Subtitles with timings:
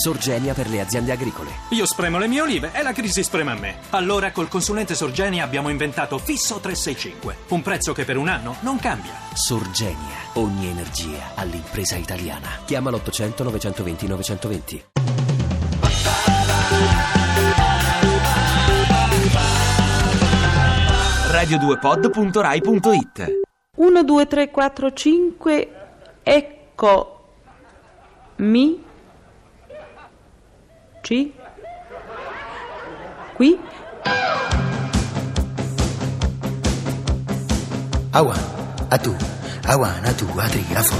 [0.00, 1.50] Sorgenia per le aziende agricole.
[1.72, 3.80] Io spremo le mie olive e la crisi sprema me.
[3.90, 8.78] Allora col consulente Sorgenia abbiamo inventato Fisso 365, un prezzo che per un anno non
[8.78, 9.12] cambia.
[9.34, 12.48] Sorgenia, ogni energia all'impresa italiana.
[12.64, 14.84] Chiama l'800 920 920.
[21.30, 23.40] radio2pod.rai.it
[23.76, 25.68] 1, 2, 3, 4, 5,
[26.22, 27.20] ecco
[28.36, 28.88] mi
[31.10, 31.32] ci
[33.36, 33.58] qui
[38.12, 38.38] Awan,
[38.90, 39.14] a tu,
[39.66, 40.96] awan, a tu, a tri, a fo.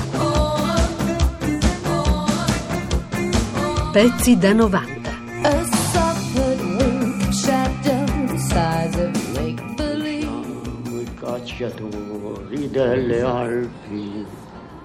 [3.93, 5.11] Pezzi da 90.
[5.43, 6.39] A soft
[6.79, 11.03] wink shadow the size of make believe.
[11.03, 14.27] i cacciatori delle Alpi,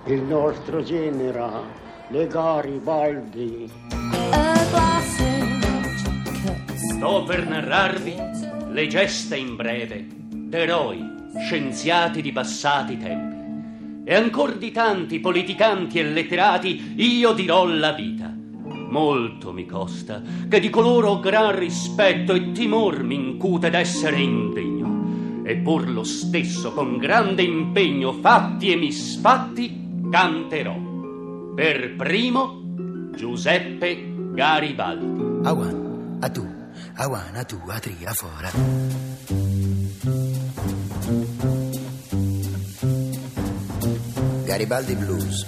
[0.05, 1.49] il nostro genera,
[2.09, 4.13] le Garibaldi.
[6.73, 8.15] Sto per narrarvi
[8.71, 10.99] le gesta in breve d'eroi,
[11.37, 14.09] scienziati di passati tempi.
[14.09, 18.33] E ancor di tanti politicanti e letterati io dirò la vita.
[18.89, 25.43] Molto mi costa che di coloro gran rispetto e timor mi incute d'essere indegno.
[25.43, 30.75] E pur lo stesso con grande impegno, fatti e misfatti, canterò.
[31.55, 32.63] Per primo
[33.15, 35.07] Giuseppe Garibaldi.
[35.47, 36.43] Awan, a tu,
[36.99, 38.51] awan, a tu, a tri, a fora.
[44.43, 45.45] Garibaldi Blues.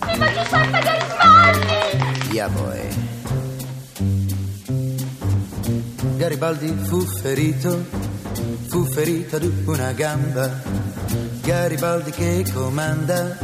[0.00, 2.32] Ma Giuseppe Garibaldi!
[2.32, 2.88] Ya voi.
[6.16, 7.84] Garibaldi fu ferito,
[8.68, 10.48] fu ferito ad una gamba.
[11.42, 13.36] Garibaldi che comanda,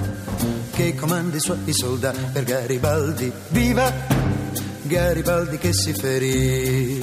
[0.73, 3.31] che comanda i suoi soldati per Garibaldi.
[3.49, 4.28] Viva!
[4.89, 6.99] Garibaldi che si ferì.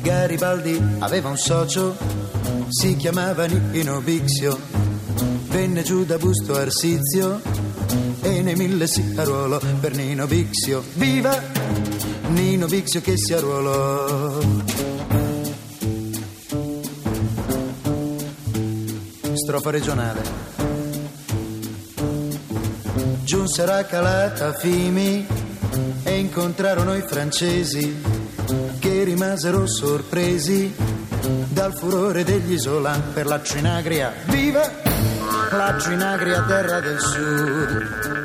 [0.00, 1.96] Garibaldi aveva un socio,
[2.68, 4.56] si chiamava Nino Bixio,
[5.48, 7.40] venne giù da Busto Arsizio
[8.22, 10.80] e nei mille si arruolò per Nino Bixio.
[10.94, 11.42] Viva
[12.28, 14.38] Nino Bixio che si arruolò.
[19.34, 20.73] Strofa regionale.
[23.34, 25.26] Giunsero a Calata Fimi
[26.04, 28.00] e incontrarono i francesi
[28.78, 30.72] che rimasero sorpresi
[31.48, 34.12] dal furore degli isolan per la Cinagria.
[34.26, 34.70] Viva
[35.50, 38.22] la Cinagria, terra del sud!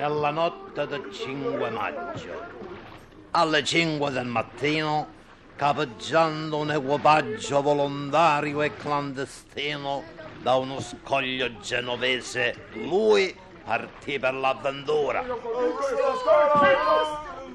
[0.00, 2.32] Nella notte del 5 maggio,
[3.32, 5.06] alle 5 del mattino,
[5.56, 10.02] capeggiando un equipaggio volontario e clandestino
[10.40, 15.22] da uno scoglio genovese, lui partì per l'avventura.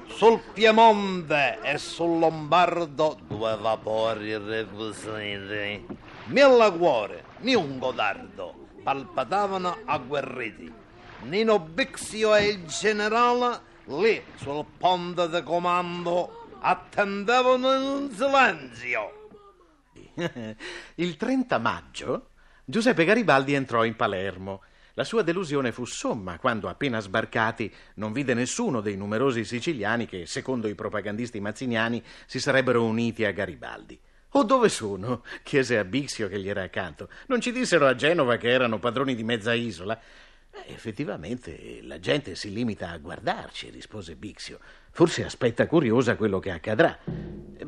[0.06, 5.84] Sul Piemonte e sul Lombardo due vapori requisiti.
[6.26, 8.54] Mille cuori, ni un godardo,
[8.84, 10.84] palpitavano agguerriti.
[11.22, 19.28] Nino Bixio e il generale lì sul ponte di comando attendevano in silenzio.
[20.96, 22.30] Il 30 maggio
[22.64, 24.62] Giuseppe Garibaldi entrò in Palermo.
[24.94, 30.26] La sua delusione fu somma quando, appena sbarcati, non vide nessuno dei numerosi siciliani che,
[30.26, 34.00] secondo i propagandisti mazziniani, si sarebbero uniti a Garibaldi.
[34.30, 35.22] O dove sono?
[35.44, 37.08] chiese a Bixio che gli era accanto.
[37.28, 39.96] Non ci dissero a Genova che erano padroni di mezza isola.
[40.64, 44.58] Effettivamente la gente si limita a guardarci, rispose Bixio.
[44.90, 46.98] Forse aspetta curiosa quello che accadrà.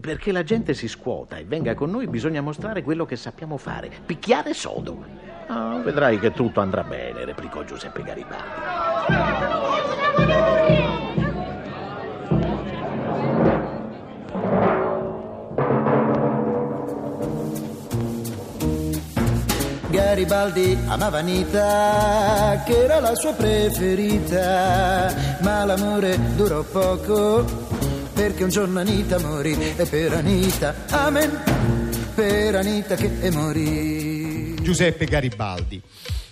[0.01, 3.91] Perché la gente si scuota e venga con noi bisogna mostrare quello che sappiamo fare,
[4.07, 5.05] picchiare sodo.
[5.47, 9.68] Ah, vedrai che tutto andrà bene, replicò Giuseppe Garibaldi.
[20.19, 27.45] Garibaldi amava Anita, che era la sua preferita, ma l'amore durò poco,
[28.15, 31.41] perché un giorno Anita morì, e per Anita, amen,
[32.17, 34.61] per Anita che morì.
[34.61, 35.81] Giuseppe Garibaldi.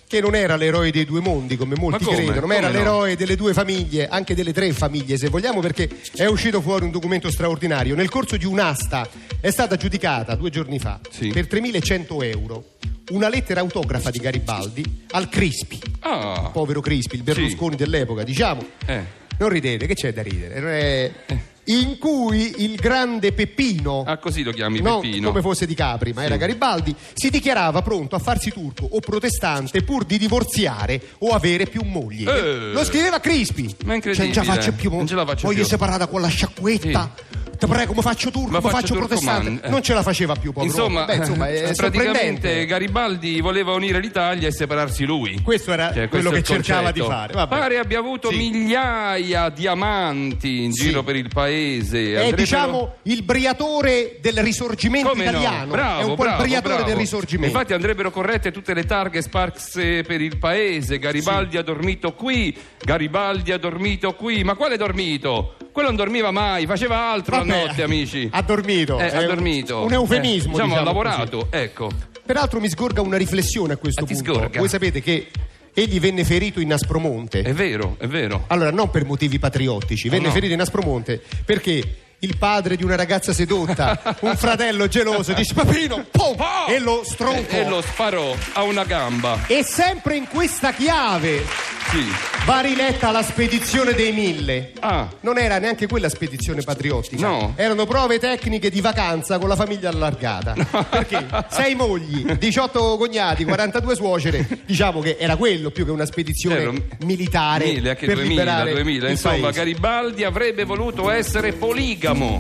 [0.09, 2.25] Che non era l'eroe dei due mondi, come molti Ma come?
[2.25, 2.73] credono, ma era no?
[2.73, 6.91] l'eroe delle due famiglie, anche delle tre famiglie, se vogliamo, perché è uscito fuori un
[6.91, 7.94] documento straordinario.
[7.94, 9.09] Nel corso di un'asta
[9.41, 10.99] è stata giudicata due giorni fa
[11.32, 12.65] per 3.100 euro
[13.11, 18.64] una lettera autografa di Garibaldi al Crispi, Ah, povero Crispi, il Berlusconi dell'epoca, diciamo.
[18.87, 19.25] eh.
[19.38, 21.14] Non ridete, che c'è da ridere?
[21.26, 25.29] Eh, In cui il grande Peppino, Ah, così lo chiami no, Peppino.
[25.29, 29.82] come fosse di Capri, ma era Garibaldi, si dichiarava pronto a farsi turco o protestante
[29.82, 32.26] pur di divorziare o avere più mogli.
[32.26, 32.70] Eh.
[32.73, 33.75] Lo scriveva Crispi.
[33.85, 34.14] Ma incredibile.
[34.14, 35.69] Cioè, non ce la faccio più, Non ce la faccio voglio più.
[35.69, 37.14] separata con la sciacquetta.
[37.58, 39.41] Ti prego, mi faccio turco, Ma mi faccio faccio protestante.
[39.44, 39.69] turcoman, eh.
[39.70, 41.05] non ce la faceva più, povero Insomma.
[41.05, 42.67] Beh, insomma, è praticamente.
[42.67, 45.41] Garibaldi voleva unire l'Italia e separarsi lui.
[45.43, 47.32] Questo era Cioè, quello questo è che cercava di fare.
[47.32, 47.56] Vabbè.
[47.58, 48.37] Pare abbia avuto Sì.
[48.37, 50.85] migliaia di amanti in Sì.
[50.87, 51.99] giro per il paese.
[51.99, 55.31] È Andrebbero- diciamo il briatore del risorgimento Come no?
[55.31, 55.70] italiano.
[55.73, 56.88] Bravo, è un po' bravo, il briatore bravo.
[56.88, 57.53] del risorgimento.
[57.55, 60.99] Infatti andrebbero corrette tutte le targhe sparse per il paese.
[60.99, 64.44] Garibaldi ha dormito qui, Garibaldi ha dormito qui.
[64.44, 65.55] Ma quale dormito?
[65.73, 68.28] Quello non dormiva mai, faceva altro Vabbè, la notte, amici.
[68.31, 68.98] Ha dormito.
[68.98, 69.82] Eh, È ha un- dormito.
[69.84, 70.50] Un eufemismo.
[70.50, 71.84] Eh, diciamo, ha diciamo lavorato, ecco.
[71.87, 71.96] così.
[72.26, 74.22] Peraltro mi sgorga una riflessione a questo Ah, punto.
[74.34, 74.58] sgorga?
[74.58, 75.28] Voi sapete che
[75.72, 77.43] egli venne ferito in Aspromonte.
[77.43, 78.44] È vero, è vero.
[78.48, 80.32] Allora, non per motivi patriottici, venne no.
[80.32, 86.04] ferito in Aspromonte perché il padre di una ragazza sedotta, un fratello geloso, dice Papino,
[86.10, 86.66] pum, Oh!
[86.72, 87.54] e lo stroncò.
[87.56, 89.44] E, e lo sparò a una gamba.
[89.46, 91.44] E sempre in questa chiave
[91.91, 92.05] Sì.
[92.44, 94.73] va riletta la spedizione dei mille.
[94.81, 97.27] Ah, Non era neanche quella spedizione patriottica.
[97.27, 97.53] No.
[97.56, 100.55] Erano prove tecniche di vacanza con la famiglia allargata.
[100.91, 104.47] Perché sei mogli, 18 cognati, 42 suocere.
[104.67, 106.75] Diciamo che era quello più che una spedizione Vero.
[107.05, 109.05] militare mille, anche per 2000, liberare 2000.
[109.05, 109.53] il Insomma, paese.
[109.59, 112.39] Garibaldi avrebbe voluto essere poligamo.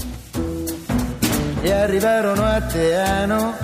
[1.62, 3.56] E arrivarono a Teano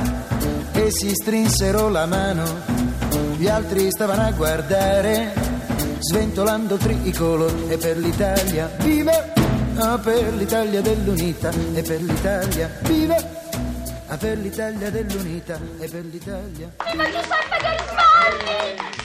[0.72, 2.80] e si strinsero la mano.
[3.36, 5.32] Gli altri stavano a guardare,
[6.02, 7.68] sventolando tricolore.
[7.68, 9.32] E per l'Italia, viva!
[9.76, 13.16] Ah, per l'Italia dell'unità, e per l'Italia, viva!
[14.08, 16.70] Ah, per l'Italia dell'unità, e per l'Italia.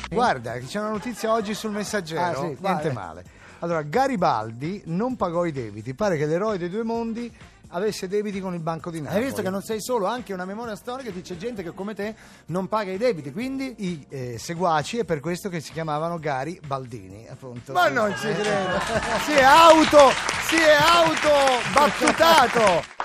[0.09, 2.91] Guarda, che c'è una notizia oggi sul messaggero, Ah, sì, niente quale?
[2.91, 3.23] male.
[3.59, 7.31] Allora, Garibaldi non pagò i debiti, pare che l'eroe dei due mondi
[7.69, 9.19] avesse debiti con il Banco di Napoli.
[9.19, 12.15] Hai visto che non sei solo, anche una memoria storica dice gente che come te
[12.47, 13.75] non paga i debiti, quindi...
[13.77, 17.73] I eh, seguaci è per questo che si chiamavano Gari Baldini, appunto.
[17.73, 18.79] Ma non ci credo!
[19.25, 20.09] si è auto,
[20.47, 21.29] si è auto
[21.73, 22.96] battutato!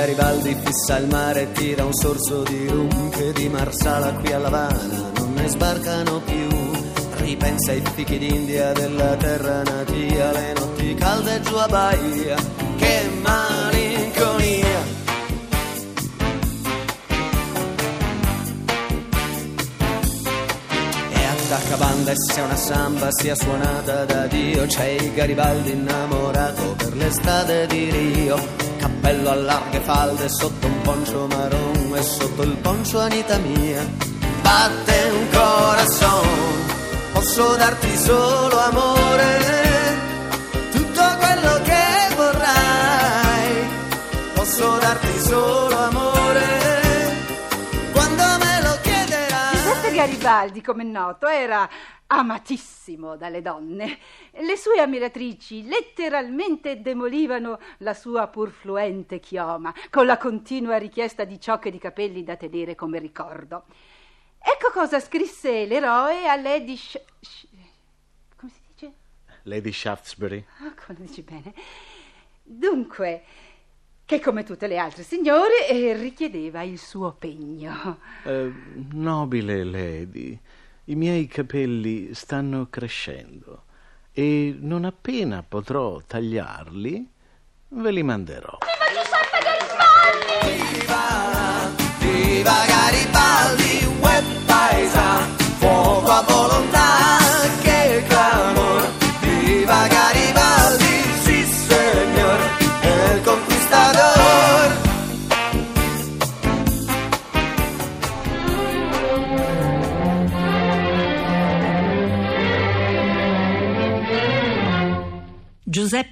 [0.00, 5.10] Garibaldi fissa il mare tira un sorso di rum che di Marsala qui alla Habana
[5.18, 6.48] non ne sbarcano più.
[7.16, 12.34] Ripensa ai fichi d'India della terra natia, le notti calde giù a Bahia,
[12.78, 14.80] che malinconia.
[21.12, 26.74] E attacca banda e se una samba sia suonata da Dio C'è il Garibaldi innamorato
[26.78, 28.69] per l'estate di Rio
[29.00, 33.82] Cappello a larghe falde sotto un poncio marron E sotto il poncio Anita mia.
[34.42, 36.28] Batte un corazon
[37.12, 39.38] Posso darti solo amore.
[40.70, 43.68] Tutto quello che vorrai
[44.34, 46.48] Posso darti solo amore.
[47.92, 49.54] Quando me lo chiederai.
[49.54, 51.66] Giuseppe Garibaldi, come noto, era
[52.06, 53.98] amatissimo dalle donne.
[54.32, 61.40] Le sue ammiratrici letteralmente demolivano la sua pur fluente chioma, con la continua richiesta di
[61.40, 63.64] ciocche di capelli da tenere come ricordo.
[64.38, 67.46] Ecco cosa scrisse l'eroe a Lady Sh- Sh-
[68.36, 68.92] come si dice?
[69.42, 70.44] Lady Shaftesbury.
[70.60, 71.52] Ah, come lo dici bene.
[72.42, 73.22] Dunque,
[74.06, 78.00] che come tutte le altre signore eh, richiedeva il suo pegno.
[78.24, 78.52] Eh,
[78.92, 80.36] nobile Lady,
[80.90, 83.62] i miei capelli stanno crescendo
[84.12, 87.08] e non appena potrò tagliarli,
[87.68, 88.58] ve li manderò.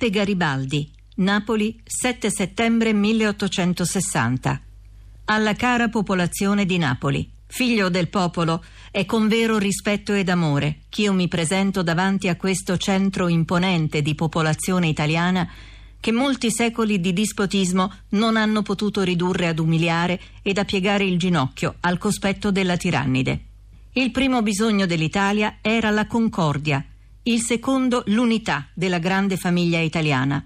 [0.09, 4.61] Giuseppe Garibaldi, Napoli, 7 settembre 1860.
[5.27, 11.13] Alla cara popolazione di Napoli, figlio del popolo, è con vero rispetto ed amore ch'io
[11.13, 15.49] mi presento davanti a questo centro imponente di popolazione italiana
[16.01, 21.19] che molti secoli di dispotismo non hanno potuto ridurre ad umiliare ed a piegare il
[21.19, 23.41] ginocchio al cospetto della tirannide.
[23.93, 26.85] Il primo bisogno dell'Italia era la concordia,
[27.29, 30.43] il secondo l'unità della grande famiglia italiana.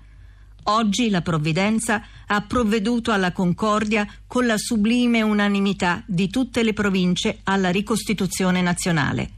[0.64, 7.38] Oggi la provvidenza ha provveduto alla concordia con la sublime unanimità di tutte le province
[7.44, 9.30] alla ricostituzione nazionale.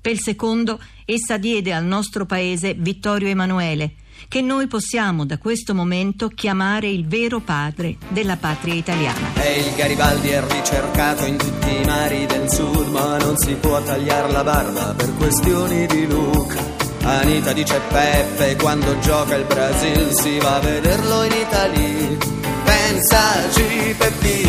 [0.00, 3.94] Per il secondo, essa diede al nostro paese Vittorio Emanuele,
[4.26, 9.34] che noi possiamo da questo momento chiamare il vero padre della patria italiana.
[9.34, 13.82] E il Garibaldi è ricercato in tutti i mari del sud, ma non si può
[13.82, 16.77] tagliare la barba per questioni di look.
[17.08, 22.18] Anita dice Peppe quando gioca il Brasil si va a vederlo in Italia.
[22.64, 24.46] Pensaci Peppi,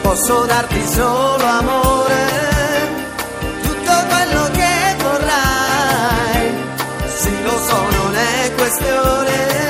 [0.00, 2.24] posso darti solo amore,
[3.60, 6.50] tutto quello che vorrai.
[7.14, 9.65] Sì lo so, non è questione.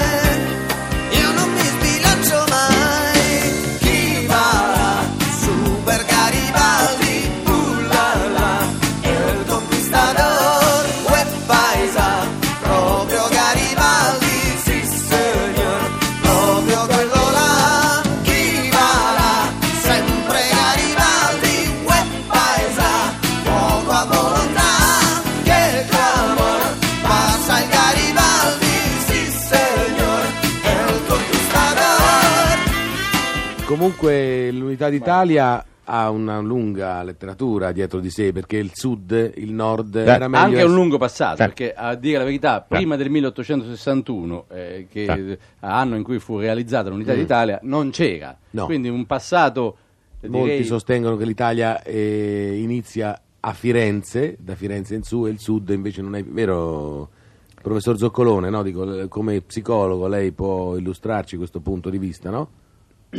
[33.80, 39.94] Comunque l'Unità d'Italia ha una lunga letteratura dietro di sé perché il sud, il nord
[39.96, 41.44] era meglio anche un lungo passato, Eh.
[41.44, 45.38] perché a dire la verità, prima del 1861, eh, che Eh.
[45.60, 47.16] anno in cui fu realizzata l'Unità Mm.
[47.18, 48.34] d'Italia, non c'era.
[48.52, 48.64] No.
[48.64, 49.76] Quindi un passato,
[50.22, 55.30] eh, Molti direi, sostengono che l'Italia eh, inizia a Firenze, da Firenze in su, e
[55.30, 57.10] il sud invece non è vero.
[57.60, 58.62] Professor Zoccolone, no?
[58.62, 62.48] Dico, eh, come psicologo lei può illustrarci questo punto di vista, no?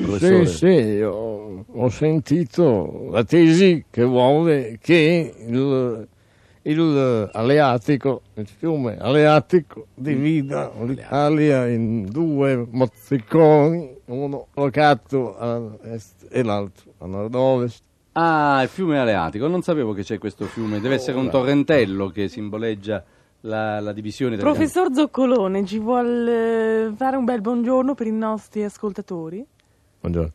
[0.02, 0.46] Professore?
[0.48, 6.08] Sì, sì, ho, ho sentito la tesi che vuole che il,
[6.64, 16.44] il Aleatico, il fiume Aleatico, divida l'Italia in due mozziconi, uno locato a est e
[16.44, 17.84] l'altro a nord-ovest.
[18.14, 22.28] Ah, il fiume Aleatico, non sapevo che c'è questo fiume, deve essere un torrentello che
[22.28, 23.04] simboleggia
[23.42, 28.64] la, la divisione del Professor Zoccolone, ci vuole fare un bel buongiorno per i nostri
[28.64, 29.46] ascoltatori?
[30.08, 30.32] Buongiorno.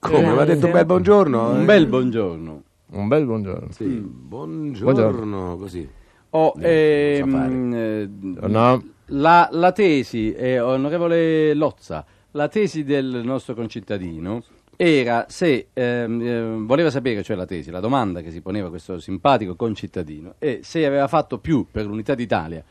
[0.00, 0.20] Come?
[0.32, 1.50] Mi ha detto un bel buongiorno?
[1.50, 2.62] Un bel buongiorno.
[2.90, 3.70] Un bel buongiorno.
[3.70, 5.88] Sì, buongiorno, così.
[6.30, 8.08] Oh, Eh, ehm, eh,
[8.48, 8.82] No.
[9.06, 14.42] la, la tesi, eh, onorevole Lozza, la tesi del nostro concittadino
[14.76, 18.98] era se ehm, eh, voleva sapere, cioè la tesi, la domanda che si poneva questo
[18.98, 22.62] simpatico concittadino, è se aveva fatto più per l'unità d'Italia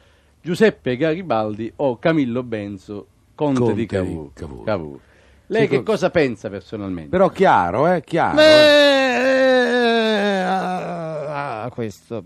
[0.42, 4.30] Giuseppe Garibaldi o Camillo Benso, conte, Conte di di Cavour.
[4.34, 4.64] Cavour.
[4.64, 5.00] Cavour.
[5.48, 7.10] Lei che co- cosa pensa personalmente?
[7.10, 8.40] Però chiaro, eh, chiaro.
[8.40, 8.44] eh.
[8.44, 12.24] Beh, a, a questo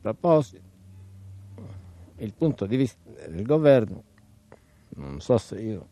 [0.00, 0.62] proposito,
[2.16, 2.98] il punto di vista
[3.28, 4.02] del governo,
[4.96, 5.86] non so se io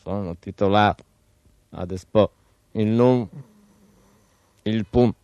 [0.00, 1.04] sono titolato
[1.70, 2.30] ad esporre
[2.72, 3.28] il
[4.64, 5.18] il punto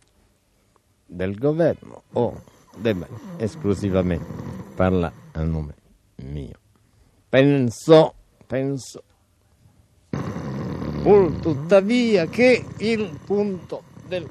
[1.05, 2.41] del governo o
[2.75, 4.25] debba esclusivamente
[4.75, 5.73] parlare a nome
[6.17, 6.57] mio.
[7.29, 8.13] Penso,
[8.45, 9.03] penso
[11.01, 14.27] pur tuttavia che il punto del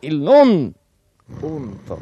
[0.00, 0.72] il non
[1.38, 1.98] punto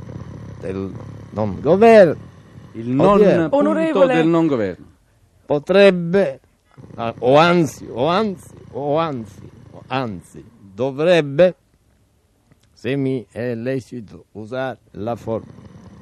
[0.61, 0.93] del
[1.31, 2.31] non governo
[2.73, 4.15] il non odierno punto Onorevole.
[4.15, 4.87] del non governo
[5.47, 6.41] potrebbe
[6.97, 11.57] ah, o anzi o anzi o anzi o anzi dovrebbe
[12.73, 15.53] se mi è lecito usare la forma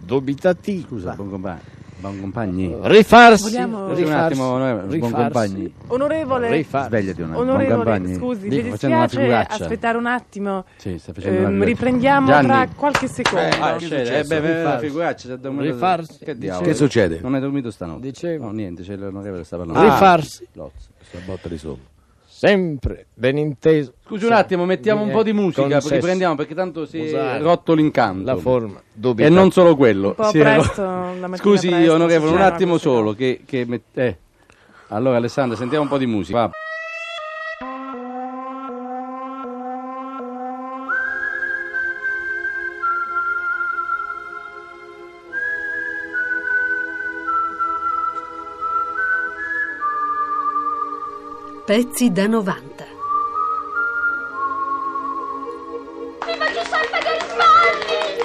[0.01, 1.80] dubitativa Scusa, buon compagno.
[2.01, 2.75] Buon compagni.
[2.83, 5.15] rifarsi Vogliamo- Scusi un attimo, onorevole, buon rifarsi.
[5.23, 5.75] compagni.
[5.89, 6.89] Onorevole, Rifarsi.
[6.89, 7.45] Svegliati un attimo.
[7.45, 8.15] buon onorevole, compagni.
[8.15, 10.65] scusi, Dico, mi dispiace aspettare un attimo.
[10.77, 12.47] Sì, sta facendo Ehm, riprendiamo Gianni.
[12.47, 13.55] tra qualche secondo.
[13.61, 14.87] Ah, scende, eh, beh, Rifarsi.
[14.87, 16.25] figuraccia, Rifarsi.
[16.25, 16.67] Che diavolo?
[16.67, 17.21] Che succede?
[17.21, 18.01] Non hai dormito stanotte?
[18.01, 18.45] Dicevo.
[18.47, 19.83] No, niente, c'è l'onorevole che sta parlando.
[19.83, 20.89] rifarsi Lozza.
[20.97, 21.90] Questa botta di sopra.
[22.49, 25.95] Sempre ben inteso Scusi un attimo, mettiamo un po' di musica, poi Concesso.
[25.95, 28.25] riprendiamo perché tanto si è rotto l'incanto.
[28.25, 29.39] la forma E dubitativa.
[29.41, 30.09] non solo quello.
[30.09, 33.13] Un po' si è presto, ro- la mattina Scusi, presto, onorevole, un attimo solo.
[33.15, 34.17] Che, che met- eh.
[34.89, 36.39] Allora, Alessandra, sentiamo un po' di musica.
[36.39, 36.51] Va.
[51.71, 52.83] Pezzi da 90.
[56.27, 58.19] Viva Giuseppe Garibaldi!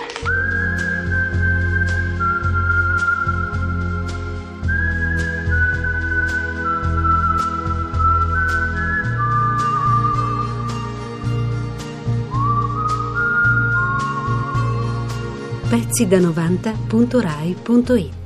[15.70, 18.26] Pezzi da 90.rai.it